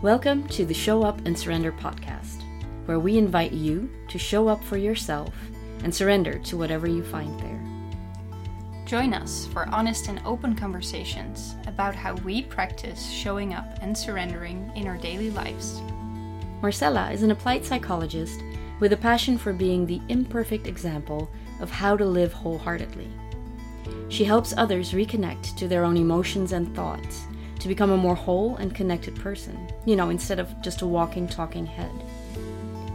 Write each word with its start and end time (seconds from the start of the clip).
Welcome 0.00 0.46
to 0.50 0.64
the 0.64 0.74
Show 0.74 1.02
Up 1.02 1.26
and 1.26 1.36
Surrender 1.36 1.72
podcast, 1.72 2.44
where 2.86 3.00
we 3.00 3.18
invite 3.18 3.50
you 3.50 3.90
to 4.06 4.16
show 4.16 4.46
up 4.46 4.62
for 4.62 4.76
yourself 4.76 5.34
and 5.82 5.92
surrender 5.92 6.38
to 6.38 6.56
whatever 6.56 6.86
you 6.86 7.02
find 7.02 7.36
there. 7.40 8.84
Join 8.86 9.12
us 9.12 9.48
for 9.48 9.68
honest 9.70 10.06
and 10.06 10.22
open 10.24 10.54
conversations 10.54 11.56
about 11.66 11.96
how 11.96 12.14
we 12.18 12.42
practice 12.42 13.10
showing 13.10 13.54
up 13.54 13.76
and 13.82 13.98
surrendering 13.98 14.70
in 14.76 14.86
our 14.86 14.96
daily 14.98 15.32
lives. 15.32 15.80
Marcella 16.62 17.10
is 17.10 17.24
an 17.24 17.32
applied 17.32 17.64
psychologist 17.64 18.40
with 18.78 18.92
a 18.92 18.96
passion 18.96 19.36
for 19.36 19.52
being 19.52 19.84
the 19.84 20.00
imperfect 20.08 20.68
example 20.68 21.28
of 21.58 21.72
how 21.72 21.96
to 21.96 22.04
live 22.04 22.32
wholeheartedly. 22.32 23.08
She 24.10 24.22
helps 24.22 24.54
others 24.56 24.92
reconnect 24.92 25.56
to 25.56 25.66
their 25.66 25.82
own 25.82 25.96
emotions 25.96 26.52
and 26.52 26.72
thoughts 26.72 27.24
to 27.60 27.68
become 27.68 27.90
a 27.90 27.96
more 27.96 28.14
whole 28.14 28.56
and 28.56 28.74
connected 28.74 29.16
person, 29.16 29.70
you 29.84 29.96
know, 29.96 30.10
instead 30.10 30.38
of 30.38 30.48
just 30.62 30.82
a 30.82 30.86
walking, 30.86 31.26
talking 31.26 31.66
head. 31.66 31.90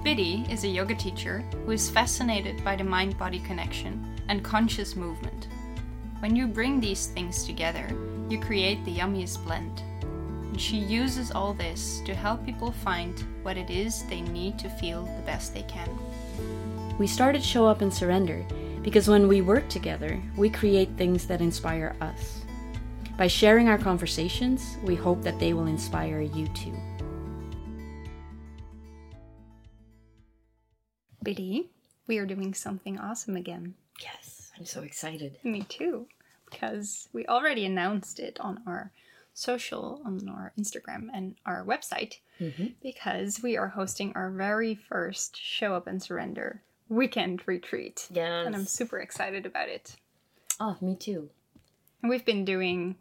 Biddy 0.04 0.46
is 0.50 0.64
a 0.64 0.68
yoga 0.68 0.96
teacher 0.96 1.44
who 1.66 1.72
is 1.72 1.90
fascinated 1.90 2.64
by 2.64 2.76
the 2.76 2.84
mind 2.84 3.18
body 3.18 3.40
connection 3.40 4.06
and 4.28 4.44
conscious 4.44 4.96
movement. 4.96 5.48
When 6.20 6.36
you 6.36 6.48
bring 6.48 6.80
these 6.80 7.08
things 7.08 7.46
together, 7.46 7.88
you 8.30 8.40
create 8.40 8.84
the 8.86 8.96
yummiest 8.96 9.44
blend. 9.46 9.82
And 10.02 10.60
she 10.60 10.78
uses 10.78 11.32
all 11.32 11.54
this 11.54 12.02
to 12.06 12.14
help 12.14 12.46
people 12.46 12.72
find 12.72 13.18
what 13.44 13.58
it 13.58 13.70
is 13.70 14.04
they 14.04 14.22
need 14.22 14.60
to 14.60 14.70
feel 14.70 15.04
the 15.04 15.22
best 15.26 15.54
they 15.54 15.64
can. 15.64 15.90
We 16.98 17.08
started 17.08 17.44
Show 17.44 17.66
Up 17.66 17.82
and 17.82 17.94
Surrender 17.94 18.46
because 18.84 19.08
when 19.08 19.28
we 19.28 19.42
work 19.42 19.68
together, 19.70 20.22
we 20.38 20.50
create 20.50 20.90
things 20.98 21.26
that 21.28 21.42
inspire 21.42 21.96
us. 22.02 22.43
By 23.18 23.28
sharing 23.28 23.70
our 23.70 23.78
conversations, 23.78 24.78
we 24.84 24.96
hope 24.96 25.22
that 25.22 25.40
they 25.40 25.54
will 25.54 25.68
inspire 25.68 26.20
you 26.22 26.48
too. 26.50 26.74
Biddy, 31.24 31.70
we 32.08 32.18
are 32.18 32.26
doing 32.26 32.54
something 32.54 33.00
awesome 33.00 33.36
again. 33.36 33.76
Yes, 34.02 34.52
I'm 34.58 34.66
so 34.66 34.82
excited. 34.82 35.38
Me 35.44 35.62
too, 35.70 36.08
because 36.50 37.08
we 37.14 37.26
already 37.28 37.66
announced 37.66 38.20
it 38.20 38.40
on 38.40 38.62
our 38.68 38.92
social, 39.34 40.02
on 40.06 40.28
our 40.28 40.52
Instagram 40.60 41.08
and 41.14 41.36
our 41.46 41.64
website, 41.66 42.16
Mm-hmm. 42.42 42.66
because 42.82 43.42
we 43.44 43.56
are 43.58 43.68
hosting 43.70 44.12
our 44.16 44.30
very 44.32 44.74
first 44.74 45.38
Show 45.40 45.76
Up 45.76 45.86
and 45.86 46.02
Surrender 46.02 46.62
weekend 46.90 47.44
retreat. 47.46 48.08
Yes. 48.12 48.46
And 48.48 48.56
I'm 48.56 48.66
super 48.66 49.00
excited 49.00 49.46
about 49.46 49.70
it. 49.70 49.96
Oh, 50.60 50.76
me 50.82 50.96
too. 50.96 51.30
And 52.02 52.10
we've 52.10 52.26
been 52.26 52.44
doing 52.44 52.96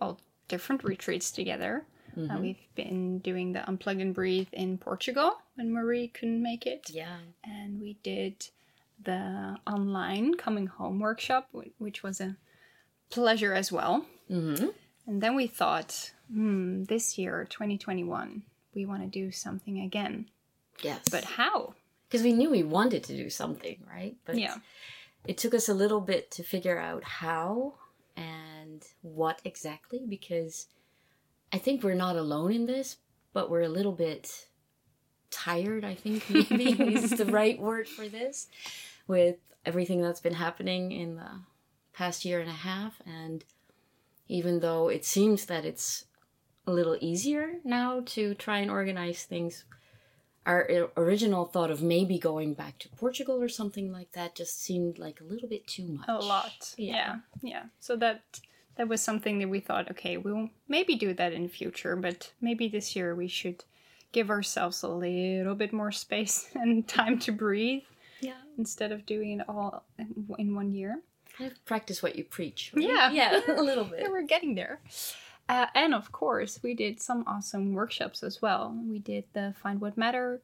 all 0.00 0.20
different 0.48 0.84
retreats 0.84 1.30
together. 1.30 1.84
Mm-hmm. 2.16 2.30
Uh, 2.30 2.40
we've 2.40 2.74
been 2.74 3.18
doing 3.18 3.52
the 3.52 3.60
Unplug 3.60 4.00
and 4.00 4.14
Breathe 4.14 4.48
in 4.52 4.78
Portugal 4.78 5.38
when 5.56 5.72
Marie 5.72 6.08
couldn't 6.08 6.42
make 6.42 6.66
it. 6.66 6.90
Yeah. 6.90 7.16
And 7.42 7.80
we 7.80 7.96
did 8.02 8.48
the 9.02 9.56
online 9.66 10.34
coming 10.34 10.66
home 10.68 11.00
workshop, 11.00 11.48
which 11.78 12.02
was 12.02 12.20
a 12.20 12.36
pleasure 13.10 13.52
as 13.52 13.72
well. 13.72 14.06
Mm-hmm. 14.30 14.68
And 15.06 15.20
then 15.22 15.34
we 15.34 15.46
thought, 15.46 16.12
hmm, 16.32 16.84
this 16.84 17.18
year, 17.18 17.46
2021, 17.50 18.42
we 18.74 18.86
want 18.86 19.02
to 19.02 19.08
do 19.08 19.30
something 19.32 19.80
again. 19.80 20.26
Yes. 20.82 21.00
But 21.10 21.24
how? 21.24 21.74
because 22.08 22.22
we 22.22 22.32
knew 22.32 22.48
we 22.48 22.62
wanted 22.62 23.02
to 23.02 23.16
do 23.16 23.28
something, 23.28 23.76
right? 23.92 24.14
But 24.24 24.38
Yeah. 24.38 24.58
it 25.26 25.36
took 25.36 25.52
us 25.52 25.68
a 25.68 25.74
little 25.74 26.00
bit 26.00 26.30
to 26.32 26.44
figure 26.44 26.78
out 26.78 27.02
how 27.02 27.74
and 28.16 28.53
what 29.02 29.40
exactly 29.44 30.04
because 30.08 30.66
I 31.52 31.58
think 31.58 31.82
we're 31.82 31.94
not 31.94 32.16
alone 32.16 32.52
in 32.52 32.66
this, 32.66 32.96
but 33.32 33.50
we're 33.50 33.62
a 33.62 33.68
little 33.68 33.92
bit 33.92 34.48
tired, 35.30 35.84
I 35.84 35.94
think 35.94 36.28
maybe 36.50 36.94
is 36.94 37.10
the 37.10 37.26
right 37.40 37.60
word 37.60 37.88
for 37.88 38.08
this, 38.08 38.48
with 39.06 39.36
everything 39.66 40.00
that's 40.00 40.20
been 40.20 40.34
happening 40.34 40.92
in 40.92 41.16
the 41.16 41.40
past 41.92 42.24
year 42.24 42.40
and 42.40 42.50
a 42.50 42.52
half. 42.52 43.00
And 43.06 43.44
even 44.28 44.60
though 44.60 44.88
it 44.88 45.04
seems 45.04 45.46
that 45.46 45.64
it's 45.64 46.06
a 46.66 46.72
little 46.72 46.96
easier 47.00 47.60
now 47.64 48.02
to 48.06 48.34
try 48.34 48.58
and 48.58 48.70
organize 48.70 49.24
things, 49.24 49.64
our 50.46 50.90
original 50.96 51.46
thought 51.46 51.70
of 51.70 51.82
maybe 51.82 52.18
going 52.18 52.54
back 52.54 52.78
to 52.78 52.88
Portugal 52.90 53.40
or 53.40 53.48
something 53.48 53.90
like 53.92 54.12
that 54.12 54.34
just 54.34 54.62
seemed 54.62 54.98
like 54.98 55.20
a 55.20 55.24
little 55.24 55.48
bit 55.48 55.66
too 55.66 55.86
much. 55.86 56.08
A 56.08 56.18
lot. 56.18 56.74
Yeah. 56.76 56.94
Yeah. 56.94 57.16
yeah. 57.42 57.62
So 57.80 57.96
that 57.96 58.40
that 58.76 58.88
was 58.88 59.00
something 59.00 59.38
that 59.38 59.48
we 59.48 59.60
thought, 59.60 59.90
okay, 59.90 60.16
we'll 60.16 60.50
maybe 60.68 60.94
do 60.96 61.14
that 61.14 61.32
in 61.32 61.48
future, 61.48 61.96
but 61.96 62.32
maybe 62.40 62.68
this 62.68 62.94
year 62.96 63.14
we 63.14 63.28
should 63.28 63.64
give 64.12 64.30
ourselves 64.30 64.82
a 64.82 64.88
little 64.88 65.54
bit 65.54 65.72
more 65.72 65.92
space 65.92 66.48
and 66.54 66.86
time 66.88 67.18
to 67.20 67.32
breathe 67.32 67.82
Yeah. 68.20 68.34
instead 68.58 68.92
of 68.92 69.06
doing 69.06 69.40
it 69.40 69.48
all 69.48 69.84
in- 69.98 70.54
one 70.54 70.72
year. 70.72 71.00
Kind 71.36 71.50
of 71.52 71.64
practice 71.64 72.02
what 72.02 72.14
you 72.16 72.24
preach. 72.24 72.72
right? 72.74 72.84
Yeah. 72.84 73.10
Yeah, 73.10 73.40
a 73.56 73.62
little 73.62 73.84
bit. 73.84 74.00
Yeah, 74.02 74.08
we're 74.08 74.22
getting 74.26 74.54
there. 74.54 74.80
Uh, 75.48 75.66
and 75.74 75.94
of 75.94 76.10
course, 76.12 76.60
we 76.62 76.74
did 76.74 77.02
some 77.02 77.24
awesome 77.26 77.74
workshops 77.74 78.22
as 78.22 78.40
well. 78.40 78.74
We 78.88 78.98
did 78.98 79.24
the 79.34 79.54
Find 79.62 79.80
What 79.80 79.96
Matter 79.98 80.40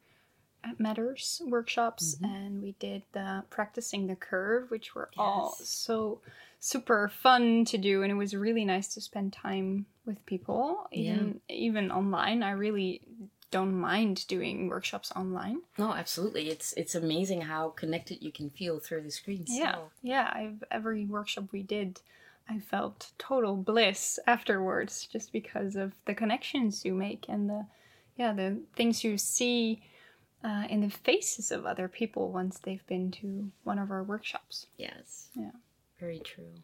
uh, 0.63 0.73
Matters 0.77 1.41
workshops, 1.47 2.17
and 2.21 2.61
we 2.61 2.73
did 2.79 3.01
the 3.13 3.43
Practicing 3.49 4.05
the 4.07 4.15
Curve, 4.15 4.69
which 4.69 4.93
were 4.93 5.09
all 5.17 5.55
so 5.59 6.19
super 6.61 7.09
fun 7.09 7.65
to 7.65 7.77
do, 7.77 8.03
and 8.03 8.11
it 8.11 8.15
was 8.15 8.33
really 8.33 8.63
nice 8.63 8.93
to 8.93 9.01
spend 9.01 9.33
time 9.33 9.87
with 10.05 10.25
people, 10.25 10.87
even 10.93 11.41
even 11.49 11.91
online. 11.91 12.43
I 12.43 12.51
really 12.51 13.01
don't 13.49 13.73
mind 13.73 14.25
doing 14.27 14.69
workshops 14.69 15.11
online. 15.13 15.61
No, 15.77 15.93
absolutely. 15.93 16.49
It's 16.49 16.71
it's 16.73 16.95
amazing 16.95 17.41
how 17.41 17.69
connected 17.69 18.21
you 18.21 18.31
can 18.31 18.49
feel 18.49 18.79
through 18.79 19.01
the 19.01 19.11
screen. 19.11 19.43
Yeah, 19.47 19.79
yeah. 20.01 20.31
I've 20.33 20.63
every 20.71 21.05
workshop 21.05 21.45
we 21.51 21.63
did, 21.63 21.99
I 22.47 22.59
felt 22.59 23.11
total 23.17 23.55
bliss 23.57 24.19
afterwards, 24.27 25.07
just 25.11 25.33
because 25.33 25.75
of 25.75 25.93
the 26.05 26.13
connections 26.13 26.85
you 26.85 26.93
make 26.93 27.25
and 27.27 27.49
the, 27.49 27.65
yeah, 28.17 28.33
the 28.33 28.61
things 28.75 29.03
you 29.03 29.17
see 29.17 29.83
uh, 30.43 30.65
in 30.69 30.81
the 30.81 30.89
faces 30.89 31.51
of 31.51 31.65
other 31.65 31.87
people 31.87 32.31
once 32.31 32.59
they've 32.59 32.85
been 32.87 33.11
to 33.11 33.51
one 33.63 33.79
of 33.79 33.89
our 33.91 34.03
workshops. 34.03 34.67
Yes. 34.77 35.29
Yeah. 35.35 35.51
Very 36.01 36.19
true. 36.19 36.55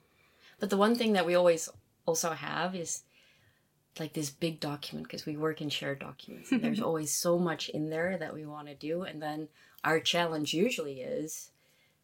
But 0.60 0.72
the 0.72 0.78
one 0.78 0.96
thing 0.96 1.14
that 1.14 1.28
we 1.28 1.36
always 1.36 1.70
also 2.08 2.32
have 2.32 2.76
is 2.76 3.04
like 4.00 4.14
this 4.14 4.32
big 4.32 4.60
document 4.60 5.08
because 5.08 5.28
we 5.28 5.38
work 5.38 5.62
in 5.62 5.70
shared 5.70 6.00
documents. 6.00 6.50
There's 6.52 6.82
always 6.90 7.14
so 7.14 7.38
much 7.38 7.70
in 7.70 7.92
there 7.92 8.18
that 8.18 8.34
we 8.34 8.48
want 8.48 8.68
to 8.68 8.74
do. 8.74 9.04
And 9.04 9.22
then 9.22 9.48
our 9.84 10.00
challenge 10.00 10.56
usually 10.56 11.02
is 11.02 11.52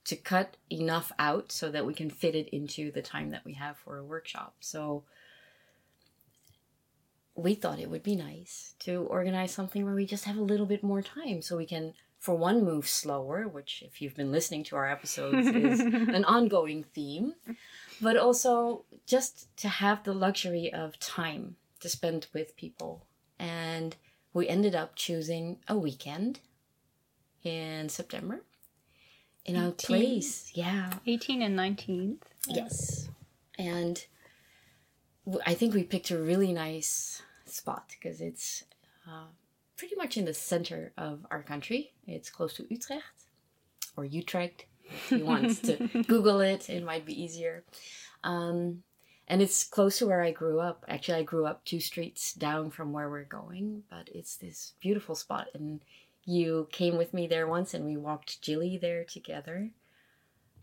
to 0.05 0.15
cut 0.15 0.57
enough 0.69 1.11
out 1.17 1.51
so 1.51 1.71
that 1.71 1.85
we 1.85 1.95
can 1.95 2.11
fit 2.11 2.35
it 2.35 2.49
into 2.49 2.91
the 2.91 3.01
time 3.01 3.31
that 3.31 3.45
we 3.45 3.53
have 3.53 3.77
for 3.77 3.97
a 3.97 4.03
workshop. 4.05 4.55
So 4.59 5.03
we 7.35 7.55
thought 7.55 7.79
it 7.79 7.89
would 7.89 8.03
be 8.03 8.15
nice 8.15 8.75
to 8.79 9.07
organize 9.09 9.51
something 9.51 9.83
where 9.85 9.95
we 9.95 10.05
just 10.05 10.25
have 10.25 10.37
a 10.37 10.43
little 10.43 10.67
bit 10.67 10.83
more 10.83 11.01
time 11.01 11.41
so 11.41 11.57
we 11.57 11.65
can 11.65 11.95
for 12.23 12.35
one 12.35 12.63
move 12.63 12.87
slower 12.87 13.47
which 13.47 13.83
if 13.85 14.01
you've 14.01 14.15
been 14.15 14.31
listening 14.31 14.63
to 14.63 14.75
our 14.75 14.89
episodes 14.89 15.47
is 15.47 15.79
an 16.17 16.23
ongoing 16.23 16.83
theme 16.95 17.33
but 18.01 18.15
also 18.15 18.85
just 19.05 19.55
to 19.57 19.67
have 19.67 20.03
the 20.03 20.13
luxury 20.13 20.71
of 20.71 20.97
time 20.99 21.55
to 21.79 21.89
spend 21.89 22.27
with 22.33 22.55
people 22.55 23.05
and 23.37 23.97
we 24.33 24.47
ended 24.47 24.73
up 24.73 24.95
choosing 24.95 25.57
a 25.67 25.77
weekend 25.77 26.39
in 27.43 27.89
september 27.89 28.41
in 29.45 29.57
a 29.57 29.67
18. 29.67 29.73
place 29.75 30.51
yeah 30.53 30.93
18 31.05 31.41
and 31.41 31.59
19th. 31.59 32.21
Yes. 32.47 33.09
And 33.57 34.05
I 35.45 35.53
think 35.53 35.73
we 35.73 35.83
picked 35.83 36.11
a 36.11 36.17
really 36.17 36.51
nice 36.53 37.21
spot 37.45 37.85
because 37.89 38.19
it's 38.19 38.63
uh, 39.07 39.27
pretty 39.83 39.97
much 39.97 40.15
in 40.15 40.23
the 40.23 40.33
center 40.33 40.93
of 40.97 41.25
our 41.29 41.43
country. 41.43 41.91
It's 42.07 42.29
close 42.29 42.53
to 42.53 42.65
Utrecht 42.69 43.03
or 43.97 44.05
Utrecht. 44.05 44.63
If 44.85 45.11
you 45.11 45.25
want 45.25 45.61
to 45.65 45.75
Google 46.07 46.39
it, 46.39 46.69
it 46.69 46.85
might 46.85 47.05
be 47.05 47.21
easier. 47.21 47.65
Um, 48.23 48.83
and 49.27 49.41
it's 49.41 49.65
close 49.65 49.97
to 49.97 50.07
where 50.07 50.21
I 50.21 50.31
grew 50.31 50.61
up. 50.61 50.85
Actually, 50.87 51.17
I 51.17 51.23
grew 51.23 51.45
up 51.45 51.65
two 51.65 51.81
streets 51.81 52.31
down 52.31 52.69
from 52.69 52.93
where 52.93 53.09
we're 53.09 53.25
going, 53.25 53.83
but 53.89 54.07
it's 54.15 54.37
this 54.37 54.71
beautiful 54.79 55.15
spot. 55.15 55.47
And 55.53 55.81
you 56.23 56.69
came 56.71 56.95
with 56.95 57.13
me 57.13 57.27
there 57.27 57.45
once, 57.45 57.73
and 57.73 57.83
we 57.83 57.97
walked 57.97 58.41
Jilly 58.41 58.77
there 58.77 59.03
together. 59.03 59.69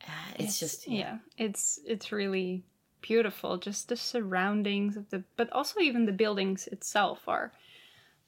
Uh, 0.02 0.32
it's, 0.38 0.58
just 0.58 0.88
yeah. 0.88 1.18
it's 1.36 1.78
it's 1.84 2.10
really 2.10 2.64
beautiful. 3.02 3.58
Just 3.58 3.90
the 3.90 3.96
surroundings 3.96 4.96
of 4.96 5.10
the, 5.10 5.24
but 5.36 5.52
also 5.52 5.80
even 5.80 6.06
the 6.06 6.12
buildings 6.12 6.68
itself 6.68 7.28
are 7.28 7.52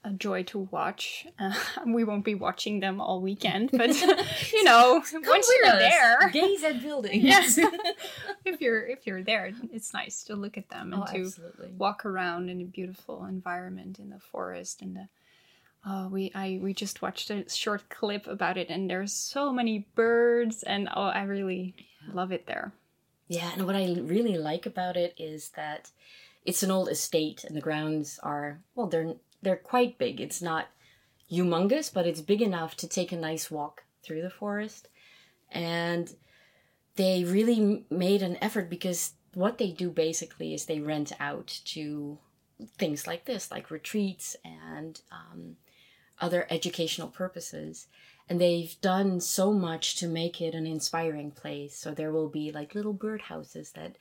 a 0.04 0.10
joy 0.10 0.42
to 0.44 0.58
watch. 0.70 1.26
Uh, 1.38 1.54
we 1.86 2.04
won't 2.04 2.24
be 2.24 2.34
watching 2.34 2.80
them 2.80 3.00
all 3.00 3.20
weekend, 3.20 3.70
but 3.72 3.90
you 4.52 4.64
know, 4.64 5.02
once 5.12 5.50
you're 5.62 5.72
there, 5.78 6.30
gaze 6.30 6.64
at 6.64 6.82
buildings. 6.82 7.22
yes, 7.22 7.58
if 8.44 8.60
you're 8.60 8.86
if 8.86 9.06
you're 9.06 9.22
there, 9.22 9.52
it's 9.72 9.92
nice 9.94 10.24
to 10.24 10.36
look 10.36 10.56
at 10.58 10.68
them 10.70 10.92
and 10.92 11.02
Oh, 11.02 11.12
to 11.12 11.20
absolutely. 11.20 11.68
walk 11.76 12.04
around 12.04 12.48
in 12.48 12.60
a 12.60 12.64
beautiful 12.64 13.24
environment 13.24 13.98
in 13.98 14.10
the 14.10 14.18
forest 14.20 14.82
and 14.82 14.96
the. 14.96 15.08
Oh, 15.84 16.08
we 16.08 16.30
I 16.34 16.60
we 16.62 16.74
just 16.74 17.02
watched 17.02 17.30
a 17.30 17.48
short 17.48 17.88
clip 17.88 18.26
about 18.28 18.56
it, 18.56 18.68
and 18.70 18.88
there's 18.88 19.12
so 19.12 19.52
many 19.52 19.86
birds, 19.94 20.62
and 20.62 20.88
oh, 20.94 21.06
I 21.06 21.22
really 21.24 21.74
love 22.12 22.30
it 22.30 22.46
there. 22.46 22.72
Yeah, 23.28 23.50
and 23.52 23.66
what 23.66 23.74
I 23.76 23.86
really 24.00 24.36
like 24.38 24.64
about 24.66 24.96
it 24.96 25.14
is 25.16 25.50
that 25.50 25.90
it's 26.44 26.62
an 26.62 26.70
old 26.70 26.88
estate, 26.88 27.42
and 27.44 27.56
the 27.56 27.60
grounds 27.60 28.20
are 28.22 28.60
well, 28.76 28.86
they're 28.86 29.14
they're 29.42 29.56
quite 29.56 29.98
big. 29.98 30.20
It's 30.20 30.40
not 30.40 30.68
humongous, 31.30 31.92
but 31.92 32.06
it's 32.06 32.20
big 32.20 32.42
enough 32.42 32.76
to 32.76 32.88
take 32.88 33.12
a 33.12 33.16
nice 33.16 33.50
walk 33.50 33.84
through 34.02 34.22
the 34.22 34.30
forest, 34.30 34.88
and 35.50 36.14
they 36.96 37.24
really 37.24 37.84
made 37.90 38.22
an 38.22 38.36
effort 38.42 38.68
because 38.68 39.12
what 39.34 39.58
they 39.58 39.70
do 39.70 39.90
basically 39.90 40.52
is 40.52 40.66
they 40.66 40.80
rent 40.80 41.12
out 41.18 41.60
to 41.64 42.18
things 42.76 43.06
like 43.06 43.24
this, 43.24 43.50
like 43.50 43.70
retreats 43.70 44.36
and 44.44 45.00
um, 45.10 45.56
other 46.20 46.46
educational 46.50 47.08
purposes. 47.08 47.86
And 48.28 48.40
they've 48.40 48.74
done 48.80 49.20
so 49.20 49.52
much 49.52 49.96
to 49.96 50.06
make 50.06 50.40
it 50.40 50.54
an 50.54 50.66
inspiring 50.66 51.32
place. 51.32 51.76
So 51.76 51.92
there 51.92 52.12
will 52.12 52.28
be 52.28 52.52
like 52.52 52.74
little 52.74 52.94
birdhouses 52.94 53.72
that 53.72 53.96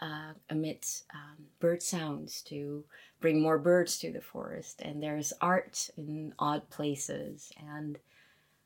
uh, 0.00 0.32
emit 0.50 1.02
um, 1.14 1.46
bird 1.60 1.82
sounds 1.82 2.42
to 2.42 2.84
bring 3.20 3.40
more 3.40 3.58
birds 3.58 3.98
to 3.98 4.12
the 4.12 4.20
forest. 4.20 4.80
And 4.82 5.02
there's 5.02 5.32
art 5.40 5.90
in 5.96 6.34
odd 6.38 6.68
places. 6.70 7.52
And 7.58 7.98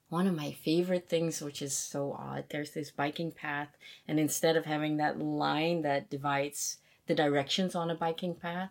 one 0.09 0.27
of 0.27 0.35
my 0.35 0.53
favorite 0.53 1.09
things, 1.09 1.41
which 1.41 1.61
is 1.61 1.77
so 1.77 2.13
odd, 2.19 2.45
there's 2.51 2.73
this 2.73 2.91
biking 2.91 3.33
path. 3.33 3.69
And 4.07 4.19
instead 4.19 4.57
of 4.57 4.65
having 4.65 4.97
that 4.97 5.19
line 5.19 5.83
that 5.83 6.11
divides 6.11 6.79
the 7.07 7.15
directions 7.15 7.75
on 7.75 7.91
a 7.91 7.95
biking 7.95 8.35
path, 8.35 8.71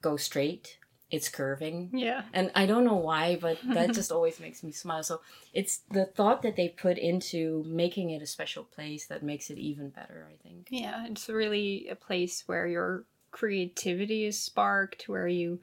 go 0.00 0.16
straight, 0.16 0.78
it's 1.12 1.28
curving. 1.28 1.90
Yeah. 1.92 2.22
And 2.32 2.50
I 2.54 2.64
don't 2.64 2.84
know 2.84 2.96
why, 2.96 3.36
but 3.36 3.58
that 3.74 3.92
just 3.92 4.10
always 4.16 4.40
makes 4.40 4.64
me 4.64 4.72
smile. 4.72 5.02
So 5.02 5.20
it's 5.52 5.82
the 5.90 6.06
thought 6.06 6.40
that 6.42 6.56
they 6.56 6.70
put 6.70 6.96
into 6.96 7.62
making 7.68 8.10
it 8.10 8.22
a 8.22 8.26
special 8.26 8.64
place 8.64 9.06
that 9.06 9.22
makes 9.22 9.50
it 9.50 9.58
even 9.58 9.90
better, 9.90 10.26
I 10.28 10.36
think. 10.42 10.68
Yeah, 10.70 11.06
it's 11.06 11.28
really 11.28 11.86
a 11.88 11.94
place 11.94 12.44
where 12.46 12.66
your 12.66 13.04
creativity 13.30 14.24
is 14.24 14.40
sparked, 14.40 15.06
where 15.06 15.28
you, 15.28 15.60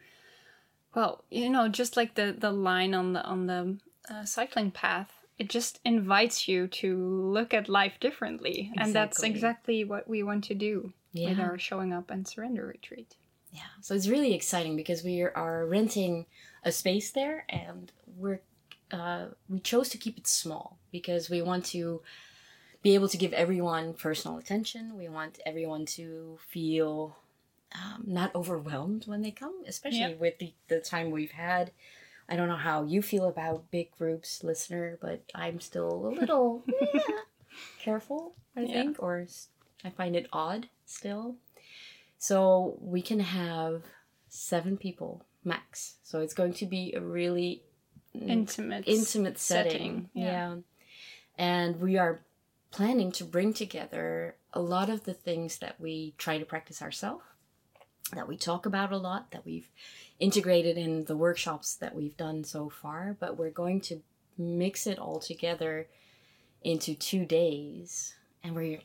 well, 0.94 1.24
you 1.31 1.50
know, 1.50 1.68
just 1.68 1.98
like 1.98 2.13
the 2.13 2.36
the 2.38 2.52
line 2.52 2.94
on 2.94 3.13
the 3.13 3.24
on 3.24 3.48
the 3.48 3.78
uh, 4.07 4.25
cycling 4.25 4.69
path, 4.69 5.12
it 5.40 5.50
just 5.50 5.80
invites 5.84 6.48
you 6.48 6.68
to 6.68 6.95
look 6.95 7.56
at 7.56 7.68
life 7.68 8.00
differently, 8.00 8.72
and 8.78 8.94
that's 8.94 9.24
Exactly. 9.24 9.30
exactly 9.30 9.84
what 9.84 10.07
we 10.07 10.22
want 10.22 10.44
to 10.44 10.54
do 10.54 10.94
with 11.16 11.40
our 11.40 11.57
showing 11.57 11.92
up 11.92 12.12
and 12.12 12.28
surrender 12.28 12.68
retreat. 12.68 13.16
Yeah. 13.51 13.62
So 13.81 13.96
it's 13.96 14.07
really 14.07 14.34
exciting 14.34 14.75
because 14.75 15.04
we 15.04 15.22
are 15.24 15.66
renting 15.66 16.25
a 16.63 16.72
space 16.72 17.12
there 17.12 17.46
and 17.50 17.92
we're 18.18 18.42
uh, 18.92 19.28
we 19.48 19.60
chose 19.60 19.90
to 19.90 19.98
keep 19.98 20.18
it 20.18 20.28
small 20.28 20.80
because 20.92 21.30
we 21.30 21.42
want 21.44 21.66
to 21.66 22.01
be 22.81 22.96
able 22.96 23.07
to 23.10 23.18
give 23.18 23.34
everyone 23.34 23.94
personal 23.94 24.38
attention. 24.38 24.98
We 24.98 25.10
want 25.10 25.40
everyone 25.46 25.86
to 25.98 26.40
feel 26.48 27.16
um, 27.75 28.04
not 28.07 28.34
overwhelmed 28.34 29.06
when 29.06 29.22
they 29.22 29.30
come, 29.31 29.62
especially 29.68 30.00
Yeah. 30.00 30.13
with 30.16 30.40
the, 30.40 30.54
the 30.69 30.80
time 30.80 31.12
we've 31.12 31.31
had. 31.31 31.72
I 32.28 32.36
don't 32.36 32.48
know 32.48 32.56
how 32.56 32.84
you 32.84 33.02
feel 33.04 33.25
about 33.25 33.69
big 33.69 33.92
groups, 33.95 34.44
listener, 34.44 34.98
but 35.02 35.22
I'm 35.36 35.60
still 35.60 36.07
a 36.07 36.10
little 36.19 36.63
eh, 36.81 37.12
careful, 37.78 38.34
I 38.56 38.62
Yeah. 38.62 38.74
think, 38.74 38.98
or 39.00 39.25
i 39.84 39.90
find 39.92 40.16
it 40.16 40.28
odd 40.34 40.68
still. 40.86 41.36
So 42.19 42.77
we 42.81 43.01
can 43.01 43.21
have 43.21 43.83
seven 44.27 44.77
people 44.77 45.25
max. 45.44 45.95
So 46.04 46.19
it's 46.19 46.36
going 46.36 46.54
to 46.54 46.66
be 46.68 46.94
a 46.94 47.01
really 47.01 47.63
Intimate, 48.13 48.86
intimate 48.88 49.38
setting. 49.38 49.71
setting, 49.71 50.10
yeah. 50.13 50.25
Yeah. 50.25 50.56
And 51.38 51.80
we 51.80 51.98
are 51.98 52.21
planning 52.71 53.12
to 53.13 53.24
bring 53.24 53.54
together 53.54 54.36
a 54.51 54.60
lot 54.60 54.89
of 54.89 55.04
the 55.06 55.13
things 55.13 55.60
that 55.60 55.80
we 55.80 56.13
try 56.18 56.38
to 56.38 56.45
practice 56.45 56.81
ourselves, 56.81 57.24
that 58.13 58.27
we 58.27 58.36
talk 58.36 58.66
about 58.66 58.92
a 58.92 58.98
lot, 58.98 59.31
that 59.31 59.45
we've 59.45 59.69
integrated 60.19 60.77
in 60.77 61.06
the 61.06 61.16
workshops 61.16 61.75
that 61.75 61.95
we've 61.95 62.18
done 62.18 62.44
so 62.44 62.68
far, 62.69 63.16
but 63.19 63.38
we're 63.38 63.51
going 63.51 63.80
to 63.81 64.01
mix 64.38 64.88
it 64.88 64.98
all 64.98 65.19
together 65.19 65.88
into 66.63 66.95
two 66.95 67.25
days. 67.25 68.16
And 68.44 68.56
we're 68.56 68.80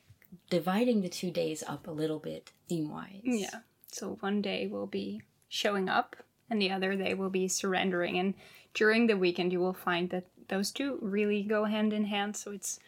dividing 0.51 1.01
the 1.03 1.09
two 1.09 1.31
days 1.31 1.63
up 1.67 1.87
a 1.87 1.93
little 1.93 2.19
bit 2.19 2.53
theme 2.69 2.91
wise. 2.91 3.21
Yeah. 3.23 3.61
So 3.91 4.17
one 4.21 4.43
day 4.43 4.67
will 4.67 4.87
be 4.87 5.23
showing 5.49 5.89
up, 5.89 6.17
and 6.51 6.61
the 6.61 6.71
other 6.71 6.95
day 6.95 7.15
will 7.15 7.31
be 7.31 7.49
surrendering. 7.49 8.19
And 8.19 8.35
during 8.75 9.07
the 9.07 9.17
weekend, 9.17 9.53
you 9.53 9.61
will 9.61 9.75
find 9.75 10.11
that 10.11 10.27
those 10.49 10.71
two 10.71 10.99
really 11.01 11.43
go 11.43 11.65
hand 11.65 11.93
in 11.93 12.05
hand. 12.05 12.37
So 12.37 12.53
it's 12.53 12.81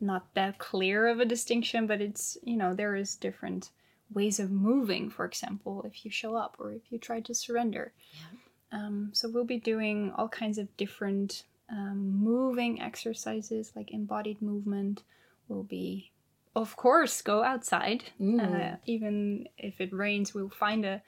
not 0.00 0.34
that 0.34 0.58
clear 0.58 1.08
of 1.08 1.20
a 1.20 1.24
distinction, 1.24 1.86
but 1.86 2.00
it's, 2.00 2.36
you 2.42 2.56
know, 2.56 2.74
there 2.74 2.94
is 2.94 3.16
different 3.16 3.70
ways 4.12 4.40
of 4.40 4.50
moving, 4.50 5.10
for 5.10 5.24
example, 5.24 5.82
if 5.86 6.04
you 6.04 6.10
show 6.10 6.36
up 6.36 6.56
or 6.58 6.72
if 6.72 6.82
you 6.90 6.98
try 6.98 7.20
to 7.20 7.34
surrender. 7.34 7.92
Yeah. 8.12 8.78
Um, 8.78 9.10
so 9.12 9.28
we'll 9.28 9.44
be 9.44 9.58
doing 9.58 10.12
all 10.16 10.28
kinds 10.28 10.58
of 10.58 10.76
different 10.76 11.44
um, 11.70 12.22
moving 12.22 12.80
exercises 12.80 13.72
like 13.74 13.90
embodied 13.92 14.40
movement. 14.42 15.02
We'll 15.48 15.62
be, 15.64 16.10
of 16.54 16.76
course, 16.76 17.22
go 17.22 17.42
outside. 17.42 18.04
Mm. 18.20 18.40
Uh, 18.40 18.76
even 18.86 19.48
if 19.58 19.80
it 19.80 19.92
rains, 19.92 20.34
we'll 20.34 20.50
find 20.50 20.84
a 20.84 21.02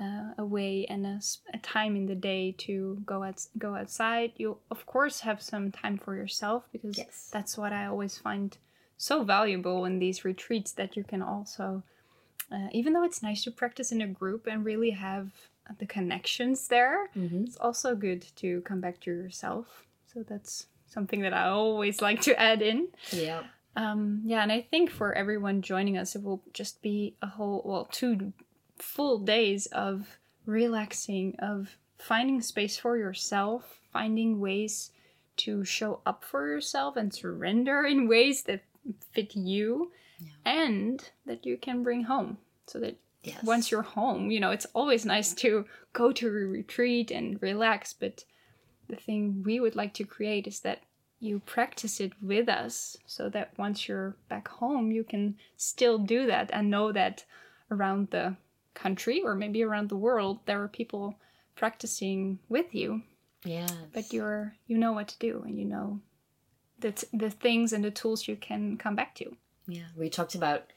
uh, 0.00 0.32
a 0.38 0.44
way 0.44 0.86
and 0.88 1.06
a 1.06 1.20
time 1.62 1.94
in 1.96 2.06
the 2.06 2.14
day 2.14 2.52
to 2.58 2.98
go 3.06 3.22
out, 3.22 3.46
go 3.58 3.74
outside. 3.76 4.32
You'll 4.36 4.60
of 4.70 4.84
course 4.86 5.20
have 5.20 5.40
some 5.40 5.70
time 5.70 5.98
for 5.98 6.16
yourself 6.16 6.64
because 6.72 6.98
Yes. 6.98 7.28
that's 7.32 7.56
what 7.56 7.72
I 7.72 7.86
always 7.86 8.18
find 8.18 8.56
so 8.96 9.22
valuable 9.22 9.84
in 9.84 9.98
these 9.98 10.24
retreats 10.24 10.72
that 10.72 10.96
you 10.96 11.04
can 11.04 11.22
also, 11.22 11.82
uh, 12.50 12.68
even 12.72 12.92
though 12.94 13.04
it's 13.04 13.22
nice 13.22 13.44
to 13.44 13.50
practice 13.50 13.92
in 13.92 14.00
a 14.00 14.06
group 14.06 14.46
and 14.46 14.64
really 14.64 14.90
have 14.90 15.30
the 15.78 15.86
connections 15.86 16.68
there, 16.68 17.08
Mhm. 17.14 17.44
it's 17.46 17.56
also 17.58 17.94
good 17.94 18.22
to 18.36 18.60
come 18.62 18.80
back 18.80 18.98
to 19.00 19.10
yourself. 19.10 19.86
So 20.06 20.22
that's 20.22 20.66
something 20.86 21.20
that 21.22 21.34
I 21.34 21.48
always 21.48 22.02
like 22.02 22.20
to 22.22 22.38
add 22.40 22.62
in. 22.62 22.88
Yeah. 23.12 23.42
Um, 23.74 24.22
yeah, 24.24 24.42
and 24.42 24.52
I 24.52 24.60
think 24.60 24.90
for 24.90 25.14
everyone 25.14 25.62
joining 25.62 25.96
us, 25.96 26.14
it 26.14 26.22
will 26.22 26.42
just 26.52 26.82
be 26.82 27.16
a 27.22 27.26
whole, 27.26 27.62
well, 27.64 27.88
two 27.90 28.32
full 28.78 29.18
days 29.18 29.66
of 29.66 30.18
relaxing, 30.44 31.36
of 31.38 31.76
finding 31.98 32.42
space 32.42 32.76
for 32.76 32.96
yourself, 32.96 33.80
finding 33.92 34.40
ways 34.40 34.90
to 35.38 35.64
show 35.64 36.00
up 36.04 36.24
for 36.24 36.46
yourself 36.46 36.96
and 36.96 37.14
surrender 37.14 37.84
in 37.84 38.08
ways 38.08 38.42
that 38.42 38.62
fit 39.12 39.34
you 39.34 39.92
and 40.44 41.10
that 41.24 41.46
you 41.46 41.56
can 41.56 41.82
bring 41.82 42.04
home. 42.04 42.38
So 42.66 42.78
that 42.80 42.96
Yes. 43.24 43.44
once 43.44 43.70
you're 43.70 43.82
home, 43.82 44.32
you 44.32 44.40
know, 44.40 44.50
it's 44.50 44.66
always 44.74 45.06
nice 45.06 45.32
to 45.34 45.64
go 45.92 46.10
to 46.10 46.26
a 46.26 46.30
retreat 46.30 47.12
and 47.12 47.40
relax, 47.40 47.92
but 47.92 48.24
the 48.88 48.96
thing 48.96 49.44
we 49.44 49.60
would 49.60 49.76
like 49.76 49.94
to 49.94 50.04
create 50.04 50.48
is 50.48 50.60
that 50.60 50.82
you 51.22 51.38
practice 51.46 52.00
it 52.00 52.12
with 52.20 52.48
us 52.48 52.96
so 53.06 53.28
that 53.28 53.56
once 53.56 53.86
you're 53.86 54.16
back 54.28 54.48
home, 54.48 54.90
you 54.90 55.04
can 55.04 55.36
still 55.56 55.96
do 55.96 56.26
that 56.26 56.50
and 56.52 56.68
know 56.68 56.90
that 56.90 57.24
around 57.70 58.08
the 58.10 58.34
country 58.74 59.22
or 59.22 59.36
maybe 59.36 59.62
around 59.62 59.88
the 59.88 59.96
world, 59.96 60.40
there 60.46 60.60
are 60.60 60.66
people 60.68 61.14
practicing 61.54 62.40
with 62.48 62.74
you, 62.74 63.02
Yes. 63.44 63.72
but 63.92 64.12
you're 64.12 64.56
you 64.66 64.76
know 64.76 64.92
what 64.92 65.06
to 65.08 65.18
do 65.20 65.42
and 65.46 65.56
you 65.58 65.64
know 65.64 66.00
that 66.80 67.04
the 67.12 67.30
things 67.30 67.72
and 67.72 67.84
the 67.84 67.90
tools 67.92 68.26
you 68.26 68.34
can 68.34 68.76
come 68.76 68.96
back 68.96 69.14
to. 69.14 69.36
Yeah, 69.68 69.86
we 69.96 70.10
talked 70.10 70.34
about 70.34 70.72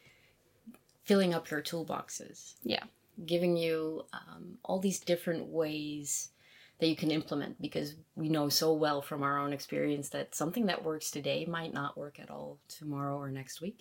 filling 1.04 1.34
up 1.34 1.50
your 1.50 1.62
toolboxes, 1.62 2.54
Yeah. 2.64 2.84
giving 3.26 3.58
you 3.58 4.06
um, 4.14 4.60
all 4.64 4.78
these 4.80 5.00
different 5.00 5.48
ways 5.48 6.30
that 6.80 6.88
you 6.88 6.96
can 6.96 7.12
implement 7.12 7.62
because 7.62 7.96
we 8.16 8.28
know 8.30 8.50
so 8.50 8.74
well 8.74 9.02
from 9.02 9.24
our 9.24 9.40
own 9.40 9.54
experience 9.54 10.10
that 10.10 10.36
something 10.36 10.66
that 10.66 10.84
works 10.84 11.10
today 11.10 11.46
might 11.46 11.74
not 11.74 11.98
work 11.98 12.20
at 12.20 12.30
all 12.30 12.58
tomorrow 12.68 13.18
or 13.18 13.30
next 13.32 13.62
week. 13.62 13.80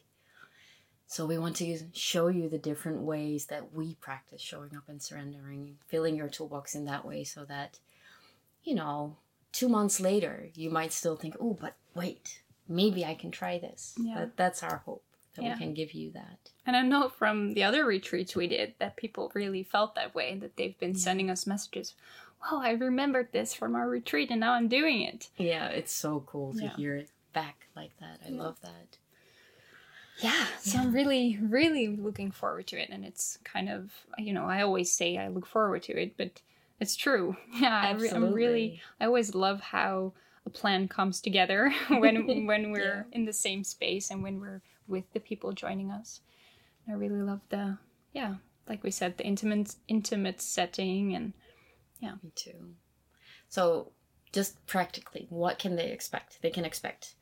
So 1.07 1.27
we 1.27 1.39
want 1.39 1.57
to 1.57 1.79
show 1.93 2.29
you 2.29 2.49
the 2.49 2.59
different 2.59 3.01
ways 3.03 3.47
that 3.47 3.75
we 3.75 3.95
practice 3.97 4.41
showing 4.41 4.75
up 4.77 4.85
and 4.89 5.03
surrendering, 5.03 5.77
filling 5.87 6.17
your 6.17 6.29
toolbox 6.29 6.75
in 6.75 6.87
that 6.87 7.05
way 7.05 7.25
so 7.25 7.45
that, 7.45 7.79
you 8.63 8.75
know, 8.75 9.17
two 9.53 9.69
months 9.69 10.01
later, 10.01 10.49
you 10.55 10.71
might 10.71 10.93
still 10.93 11.17
think, 11.17 11.37
oh, 11.41 11.57
but 11.61 11.75
wait, 11.95 12.43
maybe 12.69 13.05
I 13.05 13.15
can 13.15 13.31
try 13.31 13.59
this. 13.59 13.95
Yeah. 14.01 14.21
That, 14.21 14.37
that's 14.37 14.63
our 14.63 14.79
hope, 14.87 15.05
that 15.37 15.45
Yeah. 15.45 15.53
we 15.55 15.59
can 15.59 15.75
give 15.75 15.93
you 15.93 16.11
that. 16.13 16.51
And 16.65 16.75
I 16.75 16.83
know 16.83 17.09
from 17.11 17.53
the 17.55 17.65
other 17.65 17.85
retreats 17.85 18.35
we 18.35 18.47
did 18.47 18.75
that 18.79 18.97
people 18.97 19.31
really 19.35 19.63
felt 19.63 19.95
that 19.97 20.15
way, 20.15 20.31
and 20.33 20.41
that 20.43 20.57
they've 20.57 20.79
been 20.79 20.95
sending 20.95 21.31
us 21.31 21.47
messages. 21.47 21.95
Oh, 22.51 22.61
I 22.61 22.71
remembered 22.73 23.33
this 23.33 23.55
from 23.55 23.75
our 23.75 23.89
retreat 23.89 24.31
and 24.31 24.41
now 24.41 24.53
I'm 24.53 24.69
doing 24.69 25.03
it. 25.03 25.29
Yeah, 25.37 25.69
it's 25.69 25.93
so 25.93 26.21
cool 26.27 26.53
to 26.55 26.65
Yeah. 26.65 26.77
hear 26.77 26.97
it 26.97 27.11
back 27.33 27.69
like 27.75 27.97
that. 28.01 28.21
I 28.27 28.31
Yeah. 28.31 28.43
love 28.43 28.61
that. 28.63 28.99
Yeah, 30.19 30.47
so 30.61 30.79
I'm 30.79 30.93
really, 30.93 31.39
really 31.43 31.89
looking 31.89 32.31
forward 32.31 32.67
to 32.69 32.81
it. 32.81 32.89
And 32.91 33.05
it's 33.05 33.39
kind 33.45 33.69
of, 33.69 33.91
you 34.17 34.33
know, 34.33 34.45
I 34.45 34.63
always 34.63 34.93
say 34.93 35.19
I 35.19 35.29
look 35.29 35.47
forward 35.47 35.83
to 35.85 36.01
it, 36.01 36.17
but 36.17 36.41
it's 36.81 36.97
true. 36.97 37.37
Yeah, 37.55 37.75
I 37.75 37.91
I'm 37.91 38.33
really, 38.33 38.81
I 39.01 39.07
always 39.07 39.35
love 39.35 39.61
how 39.61 40.13
a 40.47 40.51
plan 40.51 40.89
comes 40.89 41.21
together 41.21 41.73
when 41.89 42.27
when 42.47 42.71
we're 42.71 43.07
in 43.13 43.25
the 43.25 43.33
same 43.33 43.65
space 43.65 44.11
and 44.11 44.23
when 44.23 44.41
we're 44.41 44.63
with 44.87 45.05
the 45.13 45.21
people 45.21 45.53
joining 45.53 45.91
us. 45.91 46.21
I 46.89 46.93
really 46.93 47.21
love 47.23 47.41
the, 47.49 47.79
yeah, 48.13 48.35
like 48.69 48.85
we 48.85 48.91
said, 48.91 49.17
the 49.17 49.25
intimate, 49.25 49.75
intimate 49.89 50.41
setting 50.41 51.15
and 51.15 51.33
Me 52.23 52.31
too. 52.35 52.75
So, 53.49 53.93
just 54.33 54.65
practically, 54.67 55.27
what 55.31 55.59
can 55.59 55.77
they 55.77 55.91
expect? 55.93 56.43
They 56.43 56.51
can 56.51 56.65
expect 56.65 57.15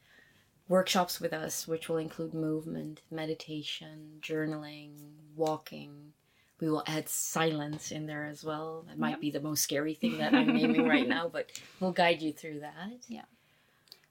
workshops 0.69 1.21
with 1.21 1.33
us, 1.33 1.67
which 1.69 1.89
will 1.89 1.99
include 1.99 2.33
movement, 2.33 3.03
meditation, 3.11 4.19
journaling, 4.21 4.97
walking. 5.37 6.13
We 6.61 6.71
will 6.71 6.85
add 6.87 7.09
silence 7.09 7.91
in 7.91 8.07
there 8.07 8.25
as 8.27 8.45
well. 8.45 8.85
That 8.89 8.99
might 8.99 9.11
Yep. 9.11 9.21
be 9.21 9.31
the 9.31 9.41
most 9.41 9.63
scary 9.63 9.95
thing 9.95 10.19
that 10.19 10.35
I'm 10.35 10.55
naming 10.55 10.87
right 10.87 11.07
now, 11.19 11.29
but 11.29 11.51
we'll 11.81 11.93
guide 11.93 12.23
you 12.23 12.33
through 12.33 12.61
that. 12.61 12.93
Yeah. 13.09 13.25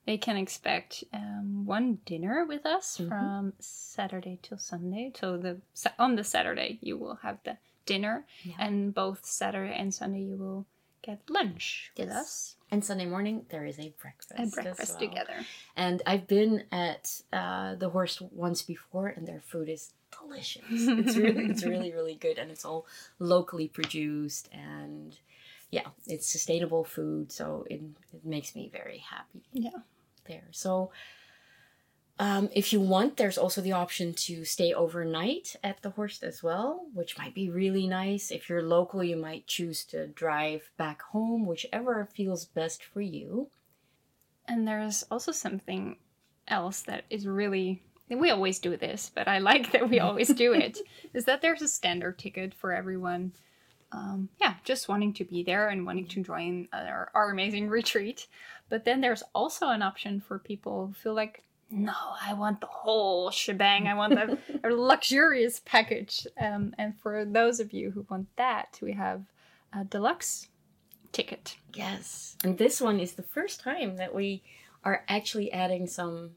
They 0.05 0.17
can 0.17 0.35
expect 0.35 1.03
um, 1.13 1.65
one 1.65 1.99
dinner 2.05 2.45
with 2.45 2.65
us 2.65 2.97
Mhm. 2.97 3.07
from 3.07 3.53
Saturday 3.59 4.39
till 4.41 4.57
Sunday. 4.57 5.13
So 5.15 5.37
the 5.37 5.61
on 5.97 6.15
the 6.15 6.23
Saturday 6.23 6.79
you 6.81 6.97
will 6.97 7.15
have 7.17 7.37
the 7.43 7.57
dinner, 7.85 8.25
Yeah. 8.43 8.55
and 8.59 8.93
both 8.93 9.25
Saturday 9.25 9.73
and 9.75 9.93
Sunday 9.93 10.21
you 10.21 10.37
will 10.37 10.65
get 11.01 11.19
lunch 11.29 11.91
with 11.97 12.09
us 12.09 12.55
And 12.71 12.85
Sunday 12.85 13.05
morning, 13.05 13.45
there 13.49 13.65
is 13.65 13.77
a 13.79 13.93
breakfast. 14.01 14.31
as 14.39 14.53
breakfast 14.53 14.99
well. 14.99 15.09
together. 15.09 15.45
And 15.75 16.01
I've 16.05 16.25
been 16.27 16.63
at 16.71 17.21
uh, 17.33 17.75
the 17.75 17.89
horse 17.89 18.21
once 18.21 18.61
before, 18.61 19.07
and 19.07 19.27
their 19.27 19.41
food 19.41 19.67
is 19.67 19.91
delicious. 20.17 20.63
It's 20.69 21.17
really, 21.17 21.45
it's 21.51 21.63
really, 21.65 21.91
really 21.97 22.15
good, 22.15 22.37
and 22.37 22.49
it's 22.51 22.63
all 22.63 22.85
locally 23.19 23.67
produced, 23.67 24.47
and 24.53 25.17
yeah, 25.71 25.87
it's 26.05 26.27
sustainable 26.31 26.83
food, 26.83 27.31
so 27.31 27.65
it 27.69 27.81
it 28.13 28.23
makes 28.25 28.55
me 28.55 28.69
very 28.71 28.99
happy. 28.99 29.41
Yeah. 29.51 29.79
there. 30.25 30.47
So. 30.51 30.91
Um, 32.19 32.49
if 32.53 32.71
you 32.71 32.79
want, 32.79 33.17
there's 33.17 33.37
also 33.37 33.61
the 33.61 33.71
option 33.71 34.13
to 34.13 34.45
stay 34.45 34.73
overnight 34.73 35.55
at 35.63 35.81
the 35.81 35.89
horse 35.89 36.21
as 36.21 36.43
well, 36.43 36.85
which 36.93 37.17
might 37.17 37.33
be 37.33 37.49
really 37.49 37.87
nice. 37.87 38.29
If 38.29 38.47
you're 38.47 38.61
local, 38.61 39.03
you 39.03 39.15
might 39.15 39.47
choose 39.47 39.83
to 39.85 40.07
drive 40.07 40.69
back 40.77 41.01
home, 41.01 41.45
whichever 41.47 42.07
feels 42.13 42.45
best 42.45 42.83
for 42.83 43.01
you. 43.01 43.49
And 44.47 44.67
there's 44.67 45.03
also 45.09 45.31
something 45.31 45.97
else 46.47 46.81
that 46.83 47.05
is 47.09 47.25
really 47.25 47.81
we 48.19 48.29
always 48.29 48.59
do 48.59 48.75
this, 48.75 49.11
but 49.13 49.27
I 49.27 49.39
like 49.39 49.71
that 49.71 49.89
we 49.89 49.99
always 49.99 50.27
do 50.29 50.53
it. 50.53 50.79
Is 51.13 51.25
that 51.25 51.41
there's 51.41 51.61
a 51.61 51.67
standard 51.67 52.19
ticket 52.19 52.53
for 52.53 52.73
everyone. 52.73 53.31
Um, 53.91 54.29
yeah, 54.39 54.55
just 54.63 54.87
wanting 54.87 55.13
to 55.13 55.25
be 55.25 55.43
there 55.43 55.69
and 55.69 55.85
wanting 55.85 56.07
to 56.07 56.23
join 56.23 56.67
our, 56.73 57.11
our 57.13 57.31
amazing 57.31 57.69
retreat. 57.69 58.27
But 58.69 58.85
then 58.85 59.01
there's 59.01 59.23
also 59.33 59.69
an 59.69 59.81
option 59.81 60.21
for 60.21 60.39
people 60.39 60.87
who 60.87 60.93
feel 60.93 61.13
like, 61.13 61.43
no, 61.71 61.93
I 62.21 62.33
want 62.33 62.61
the 62.61 62.67
whole 62.67 63.31
shebang. 63.31 63.87
I 63.87 63.93
want 63.93 64.15
the 64.15 64.37
a 64.63 64.69
luxurious 64.69 65.61
package. 65.63 66.27
Um, 66.39 66.73
and 66.77 66.97
for 66.99 67.25
those 67.25 67.59
of 67.59 67.73
you 67.73 67.91
who 67.91 68.05
want 68.09 68.27
that, 68.35 68.77
we 68.81 68.93
have 68.93 69.23
a 69.73 69.83
deluxe 69.83 70.49
ticket. 71.11 71.57
Yes. 71.73 72.35
And 72.43 72.57
this 72.57 72.81
one 72.81 72.99
is 72.99 73.13
the 73.13 73.23
first 73.23 73.61
time 73.61 73.97
that 73.97 74.13
we 74.13 74.43
are 74.83 75.03
actually 75.07 75.51
adding 75.51 75.87
some 75.87 76.31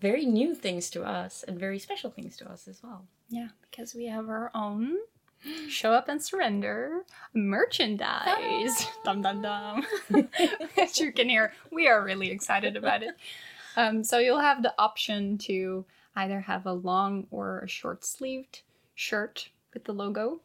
very 0.00 0.24
new 0.24 0.54
things 0.54 0.90
to 0.90 1.04
us 1.04 1.44
and 1.46 1.58
very 1.58 1.78
special 1.78 2.10
things 2.10 2.36
to 2.38 2.50
us 2.50 2.66
as 2.66 2.82
well. 2.82 3.04
Yeah, 3.28 3.48
because 3.70 3.94
we 3.94 4.06
have 4.06 4.28
our 4.28 4.50
own 4.54 4.96
show 5.68 5.92
up 5.92 6.08
and 6.08 6.22
surrender 6.22 7.04
merchandise. 7.34 8.86
dum 9.04 9.22
dum 9.22 9.42
dum. 9.42 9.86
As 10.78 10.98
you 10.98 11.12
can 11.12 11.28
hear, 11.28 11.52
we 11.70 11.86
are 11.86 12.02
really 12.02 12.30
excited 12.30 12.76
about 12.76 13.02
it. 13.02 13.14
Um, 13.76 14.04
so 14.04 14.18
you'll 14.18 14.40
have 14.40 14.62
the 14.62 14.74
option 14.78 15.38
to 15.38 15.84
either 16.16 16.40
have 16.40 16.66
a 16.66 16.72
long 16.72 17.26
or 17.30 17.60
a 17.60 17.68
short 17.68 18.04
sleeved 18.04 18.62
shirt 18.94 19.48
with 19.72 19.84
the 19.84 19.92
logo. 19.92 20.40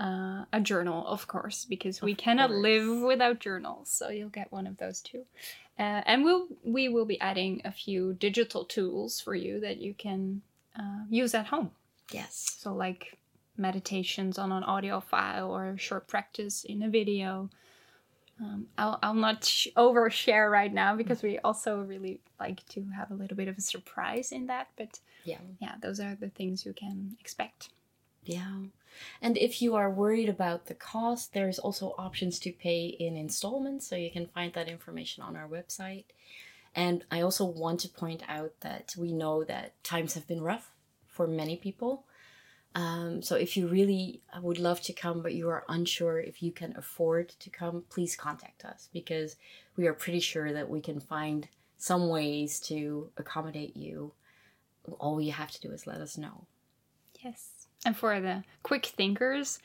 Uh, 0.00 0.44
a 0.52 0.60
journal, 0.60 1.04
of 1.08 1.26
course, 1.26 1.64
because 1.64 2.00
we 2.00 2.12
Of 2.12 2.18
cannot 2.18 2.50
course. 2.50 2.62
live 2.62 3.02
without 3.02 3.40
journals. 3.40 3.90
So 3.90 4.10
you'll 4.10 4.28
get 4.28 4.52
one 4.52 4.66
of 4.68 4.76
those 4.76 5.00
too. 5.00 5.24
Uh, 5.76 6.02
and 6.06 6.24
we'll 6.24 6.46
we 6.64 6.88
will 6.88 7.04
be 7.04 7.20
adding 7.20 7.60
a 7.64 7.72
few 7.72 8.12
digital 8.14 8.64
tools 8.64 9.20
for 9.20 9.34
you 9.34 9.58
that 9.60 9.78
you 9.78 9.94
can 9.94 10.42
uh, 10.78 11.02
use 11.10 11.34
at 11.34 11.46
home. 11.46 11.70
Yes. 12.12 12.56
So, 12.58 12.72
like 12.72 13.18
meditations 13.56 14.38
on 14.38 14.52
an 14.52 14.62
audio 14.62 15.00
file 15.00 15.50
or 15.50 15.76
short 15.78 16.06
practice 16.06 16.62
in 16.64 16.82
a 16.82 16.88
video. 16.88 17.50
Um, 18.40 18.68
I'll, 18.76 18.98
I'll 19.02 19.14
not 19.14 19.44
sh- 19.44 19.68
overshare 19.76 20.50
right 20.50 20.72
now 20.72 20.94
because 20.94 21.22
we 21.22 21.38
also 21.40 21.78
really 21.80 22.20
like 22.38 22.64
to 22.68 22.84
have 22.96 23.10
a 23.10 23.14
little 23.14 23.36
bit 23.36 23.48
of 23.48 23.58
a 23.58 23.60
surprise 23.60 24.30
in 24.32 24.46
that. 24.46 24.68
But 24.76 25.00
Yeah. 25.24 25.38
yeah, 25.60 25.74
those 25.80 25.98
are 25.98 26.14
the 26.14 26.28
things 26.30 26.64
you 26.64 26.72
can 26.72 27.16
expect. 27.20 27.70
Yeah. 28.24 28.62
And 29.20 29.36
if 29.38 29.60
you 29.62 29.74
are 29.74 29.90
worried 29.90 30.28
about 30.28 30.66
the 30.66 30.74
cost, 30.74 31.32
there's 31.32 31.58
also 31.58 31.94
options 31.98 32.38
to 32.40 32.52
pay 32.52 32.86
in 32.86 33.16
installments, 33.16 33.86
so 33.86 33.96
you 33.96 34.10
can 34.10 34.26
find 34.26 34.52
that 34.54 34.68
information 34.68 35.22
on 35.22 35.36
our 35.36 35.48
website. 35.48 36.04
And 36.74 37.04
I 37.10 37.20
also 37.22 37.44
want 37.44 37.80
to 37.80 37.88
point 37.88 38.22
out 38.28 38.52
that 38.60 38.94
we 38.96 39.12
know 39.12 39.44
that 39.44 39.82
times 39.82 40.14
have 40.14 40.26
been 40.26 40.42
rough 40.42 40.70
for 41.06 41.26
many 41.26 41.56
people. 41.56 42.04
Um, 42.74 43.22
so 43.22 43.34
if 43.34 43.56
you 43.56 43.66
really 43.66 44.20
would 44.40 44.58
love 44.58 44.80
to 44.82 44.92
come, 44.92 45.22
but 45.22 45.34
you 45.34 45.48
are 45.48 45.64
unsure 45.68 46.20
if 46.20 46.42
you 46.42 46.52
can 46.52 46.76
afford 46.76 47.30
to 47.40 47.50
come, 47.50 47.84
please 47.88 48.14
contact 48.14 48.64
us 48.64 48.88
because 48.92 49.36
we 49.76 49.86
are 49.86 49.94
pretty 49.94 50.20
sure 50.20 50.52
that 50.52 50.68
we 50.68 50.80
can 50.80 51.00
find 51.00 51.48
some 51.76 52.08
ways 52.08 52.60
to 52.60 53.10
accommodate 53.16 53.76
you. 53.76 54.12
All 54.98 55.20
you 55.20 55.32
have 55.32 55.50
to 55.50 55.60
do 55.60 55.72
is 55.72 55.86
let 55.86 56.00
us 56.00 56.16
know. 56.16 56.46
Yes. 57.20 57.66
And 57.84 57.96
for 57.96 58.20
the 58.20 58.44
quick 58.62 58.86
thinkers, 58.86 59.58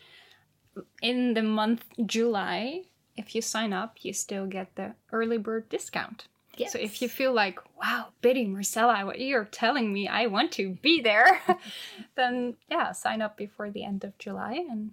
in 1.01 1.33
the 1.33 1.43
month 1.43 1.85
July, 2.05 2.83
if 3.15 3.35
you 3.35 3.41
sign 3.41 3.73
up, 3.73 3.97
you 4.01 4.13
still 4.13 4.47
get 4.47 4.75
the 4.75 4.95
early 5.11 5.37
bird 5.37 5.69
discount. 5.69 6.27
So 6.67 6.79
if 6.79 7.01
you 7.01 7.09
feel 7.09 7.33
like, 7.33 7.59
wow, 7.79 8.07
Biddy, 8.21 8.45
Marcella, 8.45 9.05
what 9.05 9.19
you're 9.19 9.45
telling 9.45 9.91
me, 9.91 10.07
I 10.07 10.27
want 10.27 10.51
to 10.53 10.77
be 10.81 11.01
there, 11.01 11.41
then 12.15 12.55
yeah, 12.69 12.91
sign 12.91 13.21
up 13.21 13.37
before 13.37 13.69
the 13.71 13.83
end 13.83 14.03
of 14.03 14.17
July. 14.17 14.63
And 14.69 14.91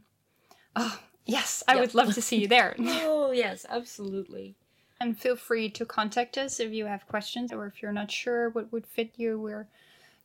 oh, 0.74 1.00
yes, 1.26 1.62
I 1.68 1.74
Yeah. 1.74 1.80
would 1.80 1.94
love 1.94 2.14
to 2.14 2.22
see 2.22 2.40
you 2.40 2.48
there. 2.48 2.74
Oh, 2.80 3.30
yes, 3.32 3.66
absolutely. 3.68 4.56
and 5.00 5.18
feel 5.18 5.36
free 5.36 5.70
to 5.70 5.84
contact 5.86 6.36
us 6.36 6.60
if 6.60 6.72
you 6.72 6.86
have 6.86 7.06
questions 7.06 7.52
or 7.52 7.66
if 7.66 7.80
you're 7.80 7.92
not 7.92 8.10
sure 8.10 8.50
what 8.50 8.70
would 8.72 8.86
fit 8.86 9.12
you. 9.16 9.38
We're 9.40 9.68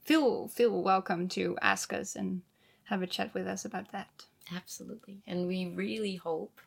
feel 0.04 0.48
feel 0.48 0.82
welcome 0.84 1.28
to 1.30 1.58
ask 1.62 1.94
us 1.94 2.16
and 2.16 2.42
have 2.86 3.02
a 3.02 3.08
chat 3.08 3.34
with 3.34 3.48
us 3.48 3.66
about 3.66 3.92
that. 3.92 4.26
Absolutely. 4.56 5.22
And 5.28 5.48
we 5.48 5.66
really 5.68 6.16
hope 6.18 6.60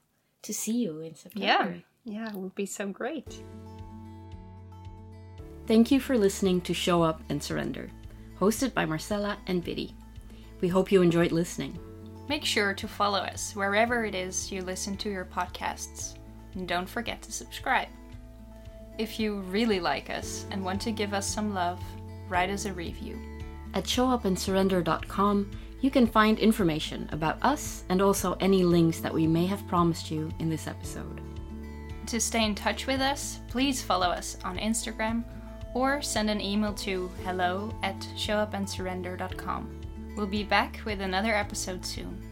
to 0.42 0.52
see 0.54 0.72
you 0.84 1.00
in 1.00 1.14
September. 1.14 1.82
Yeah. 2.04 2.22
Yeah, 2.24 2.28
it 2.30 2.34
would 2.36 2.54
be 2.54 2.66
so 2.66 2.86
great. 2.88 3.42
Thank 5.68 5.90
you 5.90 6.00
for 6.00 6.16
listening 6.16 6.62
to 6.62 6.72
Show 6.72 7.02
Up 7.02 7.20
and 7.28 7.42
Surrender, 7.42 7.90
hosted 8.40 8.72
by 8.72 8.86
Marcella 8.86 9.36
and 9.48 9.62
Biddy. 9.62 9.94
We 10.62 10.68
hope 10.68 10.90
you 10.90 11.02
enjoyed 11.02 11.30
listening. 11.30 11.78
Make 12.26 12.42
sure 12.42 12.72
to 12.72 12.88
follow 12.88 13.18
us 13.18 13.54
wherever 13.54 14.06
it 14.06 14.14
is 14.14 14.50
you 14.50 14.62
listen 14.62 14.96
to 14.96 15.10
your 15.10 15.26
podcasts. 15.26 16.16
And 16.54 16.66
don't 16.66 16.88
forget 16.88 17.20
to 17.20 17.32
subscribe. 17.32 17.88
If 18.96 19.20
you 19.20 19.40
really 19.40 19.78
like 19.78 20.08
us 20.08 20.46
and 20.50 20.64
want 20.64 20.80
to 20.80 20.90
give 20.90 21.12
us 21.12 21.28
some 21.28 21.52
love, 21.52 21.82
write 22.30 22.48
us 22.48 22.64
a 22.64 22.72
review. 22.72 23.20
At 23.74 23.84
showupandsurrender.com, 23.84 25.50
you 25.82 25.90
can 25.90 26.06
find 26.06 26.38
information 26.38 27.10
about 27.12 27.42
us 27.42 27.84
and 27.90 28.00
also 28.00 28.38
any 28.40 28.64
links 28.64 29.00
that 29.00 29.12
we 29.12 29.26
may 29.26 29.44
have 29.44 29.68
promised 29.68 30.10
you 30.10 30.30
in 30.38 30.48
this 30.48 30.66
episode. 30.66 31.20
To 32.06 32.18
stay 32.18 32.46
in 32.46 32.54
touch 32.54 32.86
with 32.86 33.02
us, 33.02 33.40
please 33.48 33.82
follow 33.82 34.06
us 34.06 34.38
on 34.44 34.56
Instagram 34.56 35.24
or 35.78 36.02
send 36.02 36.28
an 36.28 36.40
email 36.40 36.72
to 36.74 37.08
hello 37.24 37.72
at 37.84 37.98
showupandsurrender.com. 38.16 39.68
We'll 40.16 40.26
be 40.26 40.42
back 40.42 40.80
with 40.84 41.00
another 41.00 41.32
episode 41.32 41.86
soon. 41.86 42.27